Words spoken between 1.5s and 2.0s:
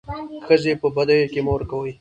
ورکوئ.